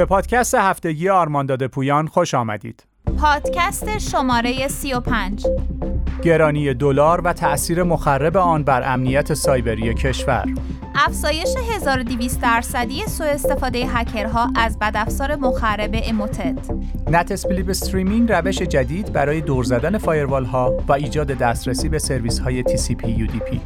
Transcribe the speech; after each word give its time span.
به 0.00 0.06
پادکست 0.06 0.54
هفتگی 0.54 1.08
آرمان 1.08 1.41
داده 1.41 1.66
پویان 1.66 2.06
خوش 2.06 2.34
آمدید. 2.34 2.84
پادکست 3.18 3.98
شماره 3.98 4.68
35 4.68 5.46
گرانی 6.22 6.74
دلار 6.74 7.20
و 7.20 7.32
تأثیر 7.32 7.82
مخرب 7.82 8.36
آن 8.36 8.64
بر 8.64 8.92
امنیت 8.92 9.34
سایبری 9.34 9.94
کشور. 9.94 10.44
افزایش 10.94 11.48
1200 11.70 12.40
درصدی 12.40 13.06
سوء 13.06 13.26
استفاده 13.26 13.78
هکرها 13.78 14.50
از 14.56 14.78
بدافزار 14.78 15.36
مخرب 15.36 15.90
Emotet. 16.04 16.70
NAT 17.10 17.32
Slipstreaming 17.32 18.32
روش 18.32 18.62
جدید 18.62 19.12
برای 19.12 19.40
دور 19.40 19.64
زدن 19.64 19.98
firewall 19.98 20.44
ها 20.44 20.76
و 20.88 20.92
ایجاد 20.92 21.26
دسترسی 21.26 21.88
به 21.88 21.98
سرویس 21.98 22.38
های 22.38 22.64
TCP 22.64 23.02
UDP 23.02 23.58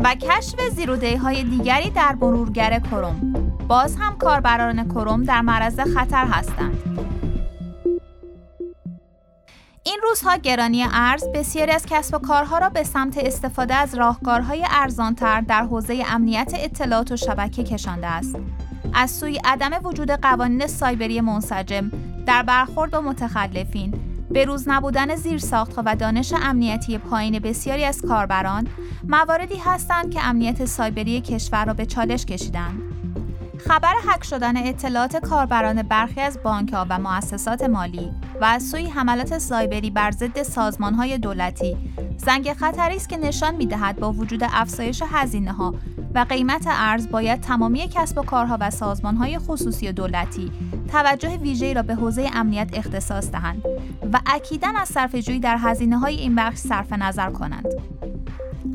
و 0.00 0.14
کشف 0.14 0.60
zero-day 0.72 1.16
های 1.16 1.44
دیگری 1.44 1.90
در 1.90 2.16
مرورگر 2.20 2.78
کروم 2.78 3.51
باز 3.72 3.96
هم 3.96 4.18
کاربران 4.18 4.88
کروم 4.88 5.24
در 5.24 5.40
معرض 5.40 5.80
خطر 5.80 6.26
هستند 6.26 6.78
این 9.82 9.98
روزها 10.02 10.36
گرانی 10.36 10.84
ارز 10.92 11.24
بسیاری 11.34 11.72
از 11.72 11.86
کسب 11.86 12.14
و 12.14 12.18
کارها 12.18 12.58
را 12.58 12.68
به 12.68 12.84
سمت 12.84 13.18
استفاده 13.18 13.74
از 13.74 13.94
راهکارهای 13.94 14.66
ارزانتر 14.70 15.40
در 15.40 15.62
حوزه 15.62 16.02
امنیت 16.06 16.52
اطلاعات 16.54 17.12
و 17.12 17.16
شبکه 17.16 17.64
کشانده 17.64 18.06
است. 18.06 18.36
از 18.94 19.10
سوی 19.10 19.40
عدم 19.44 19.70
وجود 19.84 20.10
قوانین 20.10 20.66
سایبری 20.66 21.20
منسجم 21.20 21.90
در 22.26 22.42
برخورد 22.42 22.90
با 22.90 23.00
متخلفین، 23.00 23.94
به 24.30 24.44
روز 24.44 24.68
نبودن 24.68 25.16
زیرساختها 25.16 25.82
و 25.86 25.96
دانش 25.96 26.32
امنیتی 26.42 26.98
پایین 26.98 27.38
بسیاری 27.38 27.84
از 27.84 28.02
کاربران، 28.02 28.68
مواردی 29.08 29.56
هستند 29.56 30.10
که 30.10 30.24
امنیت 30.24 30.64
سایبری 30.64 31.20
کشور 31.20 31.64
را 31.64 31.74
به 31.74 31.86
چالش 31.86 32.26
کشیدند. 32.26 32.91
خبر 33.68 33.94
حک 34.08 34.24
شدن 34.24 34.56
اطلاعات 34.56 35.16
کاربران 35.16 35.82
برخی 35.82 36.20
از 36.20 36.38
بانکها 36.42 36.86
و 36.90 36.98
مؤسسات 36.98 37.62
مالی 37.62 38.10
و 38.40 38.44
از 38.44 38.62
سوی 38.62 38.86
حملات 38.86 39.38
سایبری 39.38 39.90
بر 39.90 40.10
ضد 40.10 40.42
سازمانهای 40.42 41.18
دولتی 41.18 41.76
زنگ 42.16 42.52
خطری 42.52 42.96
است 42.96 43.08
که 43.08 43.16
نشان 43.16 43.54
می‌دهد 43.54 43.96
با 43.96 44.12
وجود 44.12 44.44
افزایش 44.52 45.02
هزینه 45.06 45.52
ها 45.52 45.74
و 46.14 46.26
قیمت 46.28 46.64
ارز 46.66 47.08
باید 47.08 47.40
تمامی 47.40 47.88
کسب 47.88 48.18
و 48.18 48.22
کارها 48.22 48.58
و 48.60 48.70
سازمانهای 48.70 49.38
خصوصی 49.38 49.88
و 49.88 49.92
دولتی 49.92 50.52
توجه 50.92 51.36
ویژه‌ای 51.36 51.74
را 51.74 51.82
به 51.82 51.94
حوزه 51.94 52.30
امنیت 52.34 52.70
اختصاص 52.72 53.30
دهند 53.30 53.62
و 54.12 54.20
اکیدا 54.26 54.68
از 54.76 54.88
صرفه‌جویی 54.88 55.40
در 55.40 55.56
هزینه 55.60 55.98
های 55.98 56.16
این 56.16 56.34
بخش 56.34 56.58
صرف 56.58 56.92
نظر 56.92 57.30
کنند. 57.30 57.66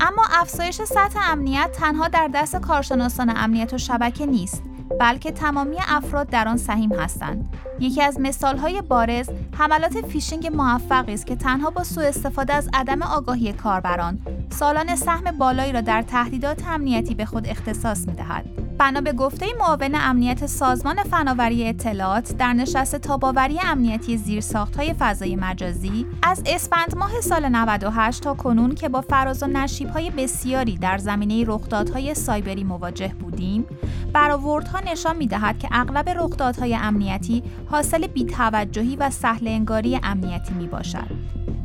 اما 0.00 0.22
افزایش 0.40 0.82
سطح 0.82 1.30
امنیت 1.32 1.70
تنها 1.72 2.08
در 2.08 2.30
دست 2.34 2.56
کارشناسان 2.56 3.32
امنیت 3.36 3.74
و 3.74 3.78
شبکه 3.78 4.26
نیست 4.26 4.62
بلکه 5.00 5.30
تمامی 5.30 5.76
افراد 5.88 6.30
در 6.30 6.48
آن 6.48 6.56
سهیم 6.56 6.92
هستند. 6.92 7.56
یکی 7.80 8.02
از 8.02 8.20
مثالهای 8.20 8.82
بارز 8.82 9.30
حملات 9.58 10.06
فیشینگ 10.06 10.50
موفقی 10.54 11.14
است 11.14 11.26
که 11.26 11.36
تنها 11.36 11.70
با 11.70 11.84
سوء 11.84 12.04
استفاده 12.04 12.54
از 12.54 12.68
عدم 12.74 13.02
آگاهی 13.02 13.52
کاربران 13.52 14.18
سالانه 14.50 14.96
سهم 14.96 15.38
بالایی 15.38 15.72
را 15.72 15.80
در 15.80 16.02
تهدیدات 16.02 16.68
امنیتی 16.68 17.14
به 17.14 17.24
خود 17.24 17.48
اختصاص 17.48 18.08
می‌دهد. 18.08 18.67
بنا 18.78 19.00
به 19.00 19.12
گفته 19.12 19.46
معاون 19.58 19.94
امنیت 19.94 20.46
سازمان 20.46 20.96
فناوری 20.96 21.68
اطلاعات 21.68 22.36
در 22.36 22.52
نشست 22.52 22.96
تاب‌آوری 22.96 23.58
امنیتی 23.60 24.16
زیرساختهای 24.16 24.94
فضای 24.98 25.36
مجازی 25.36 26.06
از 26.22 26.42
اسفند 26.46 26.96
ماه 26.96 27.20
سال 27.20 27.48
98 27.48 28.22
تا 28.22 28.34
کنون 28.34 28.74
که 28.74 28.88
با 28.88 29.00
فراز 29.00 29.42
و 29.42 29.46
نشیب‌های 29.46 30.10
بسیاری 30.10 30.76
در 30.76 30.98
زمینه 30.98 31.44
رخدادهای 31.46 32.14
سایبری 32.14 32.64
مواجه 32.64 33.12
بودیم 33.20 33.64
برآوردها 34.12 34.80
نشان 34.80 35.16
می‌دهد 35.16 35.58
که 35.58 35.68
اغلب 35.72 36.08
رخدادهای 36.08 36.74
امنیتی 36.74 37.42
حاصل 37.66 38.06
بیتوجهی 38.06 38.96
و 38.96 39.10
سهل 39.10 39.48
انگاری 39.48 40.00
امنیتی 40.02 40.54
می‌باشد. 40.54 41.10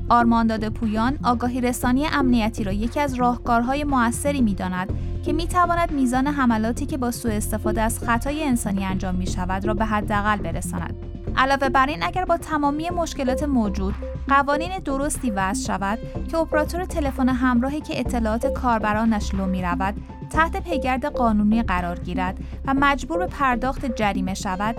آرمانداد 0.10 0.70
پویان 0.70 1.18
آگاهی 1.24 1.62
رسانی 1.62 2.06
امنیتی 2.06 2.64
را 2.64 2.72
یکی 2.72 3.00
از 3.00 3.14
راهکارهای 3.14 3.84
موثری 3.84 4.42
می‌داند 4.42 5.13
که 5.26 5.34
می 5.34 5.48
تواند 5.48 5.92
میزان 5.92 6.28
حملاتی 6.28 6.86
که 6.86 6.98
با 6.98 7.12
سوء 7.12 7.32
استفاده 7.32 7.82
از 7.82 8.00
خطای 8.00 8.44
انسانی 8.44 8.86
انجام 8.86 9.16
می 9.16 9.28
شود 9.28 9.66
را 9.66 9.74
به 9.74 9.86
حداقل 9.86 10.38
برساند. 10.38 10.96
علاوه 11.38 11.70
بر 11.70 11.86
این 11.86 12.04
اگر 12.04 12.26
با 12.26 12.38
تمامی 12.38 12.90
مشکلات 12.90 13.44
موجود 13.44 13.96
قوانین 14.28 14.80
درستی 14.80 15.32
وضع 15.32 15.68
شود 15.68 16.00
که 16.32 16.38
اپراتور 16.38 16.86
تلفن 16.86 17.30
همراهی 17.30 17.82
که 17.82 18.00
اطلاعات 18.00 18.54
کاربرانش 18.54 19.36
لو 19.36 19.46
می 19.46 19.62
رود 19.62 19.94
تحت 20.30 20.64
پیگرد 20.64 21.06
قانونی 21.06 21.64
قرار 21.64 22.00
گیرد 22.00 22.38
و 22.66 22.74
مجبور 22.74 23.18
به 23.18 23.28
پرداخت 23.28 23.96
جریمه 23.96 24.34
شود 24.34 24.76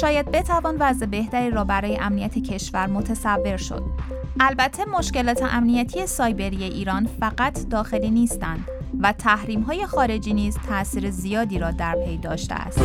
شاید 0.00 0.30
بتوان 0.30 0.76
وضع 0.80 1.06
بهتری 1.06 1.50
را 1.50 1.64
برای 1.64 1.96
امنیت 1.96 2.38
کشور 2.38 2.86
متصور 2.86 3.56
شد 3.56 3.82
البته 4.40 4.84
مشکلات 4.84 5.42
امنیتی 5.42 6.06
سایبری 6.06 6.64
ایران 6.64 7.08
فقط 7.20 7.68
داخلی 7.68 8.10
نیستند 8.10 8.77
و 9.00 9.12
تحریم 9.12 9.60
های 9.60 9.86
خارجی 9.86 10.34
نیز 10.34 10.58
تاثیر 10.68 11.10
زیادی 11.10 11.58
را 11.58 11.70
در 11.70 11.96
پی 12.06 12.16
داشته 12.16 12.54
است. 12.54 12.80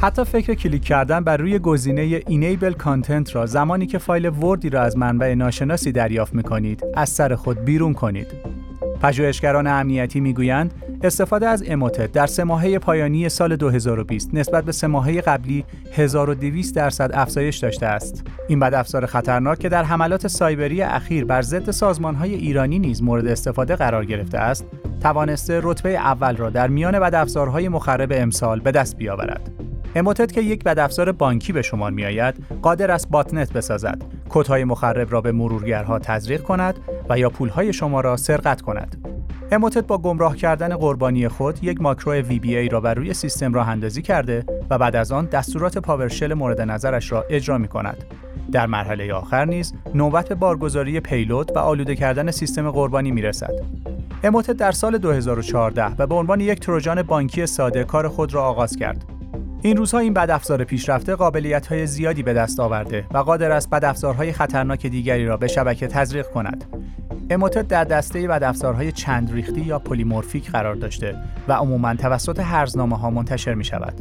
حتی 0.00 0.24
فکر 0.24 0.54
کلیک 0.54 0.84
کردن 0.84 1.24
بر 1.24 1.36
روی 1.36 1.58
گزینه 1.58 2.20
Enable 2.20 2.74
Content 2.84 3.32
را 3.32 3.46
زمانی 3.46 3.86
که 3.86 3.98
فایل 3.98 4.26
وردی 4.26 4.70
را 4.70 4.82
از 4.82 4.98
منبع 4.98 5.34
ناشناسی 5.34 5.92
دریافت 5.92 6.34
می 6.34 6.42
کنید 6.42 6.84
از 6.94 7.08
سر 7.08 7.34
خود 7.34 7.64
بیرون 7.64 7.92
کنید. 7.92 8.26
پژوهشگران 9.02 9.66
امنیتی 9.66 10.20
می‌گویند 10.20 10.74
استفاده 11.02 11.46
از 11.46 11.64
اموتت 11.66 12.12
در 12.12 12.26
سه 12.26 12.44
ماهه 12.44 12.78
پایانی 12.78 13.28
سال 13.28 13.56
2020 13.56 14.34
نسبت 14.34 14.64
به 14.64 14.72
سه 14.72 14.86
ماهه 14.86 15.20
قبلی 15.20 15.64
1200 15.92 16.74
درصد 16.74 17.10
افزایش 17.14 17.56
داشته 17.56 17.86
است. 17.86 18.24
این 18.48 18.60
بد 18.60 18.74
افزار 18.74 19.06
خطرناک 19.06 19.58
که 19.58 19.68
در 19.68 19.84
حملات 19.84 20.26
سایبری 20.26 20.82
اخیر 20.82 21.24
بر 21.24 21.42
ضد 21.42 21.70
سازمانهای 21.70 22.34
ایرانی 22.34 22.78
نیز 22.78 23.02
مورد 23.02 23.26
استفاده 23.26 23.76
قرار 23.76 24.04
گرفته 24.04 24.38
است، 24.38 24.66
توانسته 25.00 25.60
رتبه 25.62 25.90
اول 25.90 26.36
را 26.36 26.50
در 26.50 26.68
میان 26.68 27.00
بد 27.00 27.14
افزارهای 27.14 27.68
مخرب 27.68 28.12
امسال 28.14 28.60
به 28.60 28.72
دست 28.72 28.96
بیاورد. 28.96 29.50
اموتت 29.96 30.32
که 30.32 30.40
یک 30.40 30.64
بدافزار 30.64 31.12
بانکی 31.12 31.52
به 31.52 31.62
شمار 31.62 31.90
می 31.90 32.04
آید 32.04 32.34
قادر 32.62 32.90
است 32.90 33.08
باتنت 33.08 33.52
بسازد 33.52 34.02
کدهای 34.28 34.64
مخرب 34.64 35.12
را 35.12 35.20
به 35.20 35.32
مرورگرها 35.32 35.98
تزریق 35.98 36.42
کند 36.42 36.74
و 37.08 37.18
یا 37.18 37.30
پولهای 37.30 37.72
شما 37.72 38.00
را 38.00 38.16
سرقت 38.16 38.62
کند 38.62 38.96
اموتت 39.52 39.86
با 39.86 39.98
گمراه 39.98 40.36
کردن 40.36 40.76
قربانی 40.76 41.28
خود 41.28 41.64
یک 41.64 41.80
ماکرو 41.80 42.22
VBA 42.22 42.72
را 42.72 42.80
بر 42.80 42.94
روی 42.94 43.14
سیستم 43.14 43.52
راه 43.52 43.68
اندازی 43.68 44.02
کرده 44.02 44.44
و 44.70 44.78
بعد 44.78 44.96
از 44.96 45.12
آن 45.12 45.24
دستورات 45.24 45.78
پاورشل 45.78 46.34
مورد 46.34 46.60
نظرش 46.60 47.12
را 47.12 47.24
اجرا 47.30 47.58
می 47.58 47.68
کند. 47.68 48.04
در 48.52 48.66
مرحله 48.66 49.12
آخر 49.12 49.44
نیز 49.44 49.74
نوبت 49.94 50.28
به 50.28 50.34
بارگذاری 50.34 51.00
پیلوت 51.00 51.56
و 51.56 51.58
آلوده 51.58 51.96
کردن 51.96 52.30
سیستم 52.30 52.70
قربانی 52.70 53.10
می 53.10 53.22
رسد. 53.22 53.52
اموتت 54.24 54.56
در 54.56 54.72
سال 54.72 54.98
2014 54.98 55.86
و 55.98 56.06
به 56.06 56.14
عنوان 56.14 56.40
یک 56.40 56.60
تروجان 56.60 57.02
بانکی 57.02 57.46
ساده 57.46 57.84
کار 57.84 58.08
خود 58.08 58.34
را 58.34 58.44
آغاز 58.44 58.76
کرد 58.76 59.04
این 59.62 59.76
روزها 59.76 59.98
این 59.98 60.14
بدافزار 60.14 60.64
پیشرفته 60.64 61.14
قابلیت 61.14 61.66
های 61.66 61.86
زیادی 61.86 62.22
به 62.22 62.32
دست 62.32 62.60
آورده 62.60 63.04
و 63.14 63.18
قادر 63.18 63.50
است 63.50 63.70
بدافزارهای 63.70 64.32
خطرناک 64.32 64.86
دیگری 64.86 65.26
را 65.26 65.36
به 65.36 65.46
شبکه 65.46 65.86
تزریق 65.86 66.26
کند. 66.30 66.64
اموتت 67.30 67.68
در 67.68 67.84
دسته 67.84 68.28
بدافزارهای 68.28 68.92
چند 68.92 69.32
ریختی 69.32 69.60
یا 69.60 69.78
پلیمورفیک 69.78 70.50
قرار 70.50 70.74
داشته 70.74 71.16
و 71.48 71.52
عموما 71.52 71.94
توسط 71.94 72.40
هرزنامه 72.40 72.98
ها 72.98 73.10
منتشر 73.10 73.54
می 73.54 73.64
شود. 73.64 73.94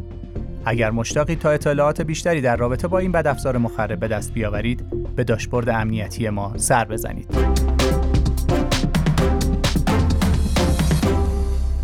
اگر 0.66 0.91
مشتاقی 0.91 1.35
تا 1.35 1.50
اطلاعات 1.50 2.01
بیشتری 2.01 2.41
در 2.41 2.56
رابطه 2.56 2.88
با 2.88 3.00
این 3.00 3.12
بدافزار 3.12 3.57
مخرب 3.57 4.00
به 4.00 4.07
دست 4.07 4.34
بیاورید، 4.34 4.85
به 5.16 5.24
داشبورد 5.24 5.69
امنیتی 5.69 6.29
ما 6.29 6.57
سر 6.57 6.85
بزنید. 6.85 7.28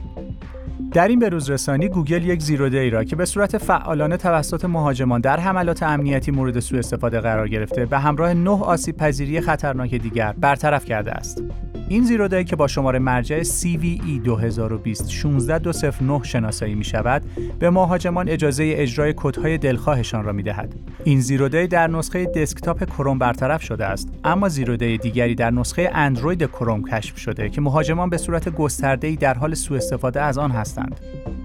در 0.91 1.07
این 1.07 1.19
بروزرسانی 1.19 1.87
گوگل 1.87 2.25
یک 2.25 2.41
زیرو 2.41 2.69
را 2.91 3.03
که 3.03 3.15
به 3.15 3.25
صورت 3.25 3.57
فعالانه 3.57 4.17
توسط 4.17 4.65
مهاجمان 4.65 5.21
در 5.21 5.39
حملات 5.39 5.83
امنیتی 5.83 6.31
مورد 6.31 6.59
سوء 6.59 6.79
استفاده 6.79 7.19
قرار 7.19 7.47
گرفته 7.47 7.85
به 7.85 7.99
همراه 7.99 8.33
نه 8.33 8.63
آسیب 8.63 8.97
پذیری 8.97 9.41
خطرناک 9.41 9.95
دیگر 9.95 10.33
برطرف 10.37 10.85
کرده 10.85 11.11
است. 11.11 11.43
این 11.91 12.03
زیرو 12.03 12.43
که 12.43 12.55
با 12.55 12.67
شماره 12.67 12.99
مرجع 12.99 13.43
CVE 13.43 14.23
2020 14.23 15.09
16209 15.09 16.23
شناسایی 16.23 16.75
می 16.75 16.83
شود 16.83 17.21
به 17.59 17.69
مهاجمان 17.69 18.29
اجازه 18.29 18.73
اجرای 18.77 19.13
کدهای 19.17 19.57
دلخواهشان 19.57 20.23
را 20.23 20.31
می 20.31 20.43
دهد. 20.43 20.75
این 21.03 21.21
زیرو 21.21 21.49
در 21.49 21.88
نسخه 21.88 22.25
دسکتاپ 22.25 22.83
کروم 22.83 23.19
برطرف 23.19 23.63
شده 23.63 23.85
است 23.85 24.09
اما 24.23 24.49
زیرو 24.49 24.77
دیگری 24.77 25.35
در 25.35 25.51
نسخه 25.51 25.91
اندروید 25.93 26.43
کروم 26.43 26.83
کشف 26.83 27.17
شده 27.17 27.49
که 27.49 27.61
مهاجمان 27.61 28.09
به 28.09 28.17
صورت 28.17 28.49
گسترده‌ای 28.49 29.15
در 29.15 29.33
حال 29.33 29.53
سوء 29.53 29.77
استفاده 29.77 30.21
از 30.21 30.38
آن 30.38 30.51
هستند. 30.51 30.99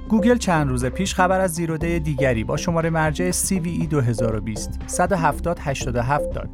گوگل 0.08 0.36
چند 0.36 0.68
روز 0.68 0.84
پیش 0.84 1.14
خبر 1.14 1.40
از 1.40 1.54
zero-day 1.54 1.98
دیگری 1.98 2.44
با 2.44 2.56
شماره 2.56 2.90
مرجع 2.90 3.30
CVE 3.30 3.86
2020 3.90 4.80
17087 4.86 6.30
داد. 6.30 6.48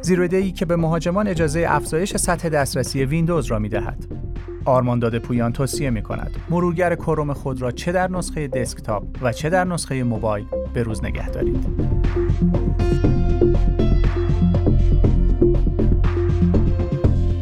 zero-day 0.00 0.36
ای 0.36 0.52
که 0.52 0.64
به 0.64 0.76
مهاجمان 0.76 1.28
اجازه 1.28 1.66
افزایش 1.68 2.16
سطح 2.16 2.48
دسترسی 2.48 3.04
ویندوز 3.04 3.46
را 3.46 3.58
می 3.58 3.68
دهد. 3.68 4.06
آرمان 4.64 4.98
داده 4.98 5.18
پویان 5.18 5.52
توصیه 5.52 5.90
می 5.90 6.02
کند 6.02 6.36
مرورگر 6.50 6.94
کروم 6.94 7.32
خود 7.32 7.62
را 7.62 7.70
چه 7.70 7.92
در 7.92 8.10
نسخه 8.10 8.48
دسکتاپ 8.48 9.04
و 9.22 9.32
چه 9.32 9.50
در 9.50 9.64
نسخه 9.64 10.02
موبایل 10.02 10.46
به 10.74 10.82
روز 10.82 11.04
نگه 11.04 11.28
دارید. 11.28 11.66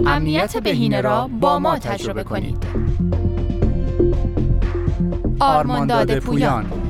امنیت 0.06 0.56
بهینه 0.56 1.00
را 1.00 1.30
با 1.40 1.58
ما 1.58 1.78
تجربه 1.78 2.24
کنید. 2.24 2.91
آرمان 5.42 5.86
داده 5.86 6.20
پویان. 6.20 6.81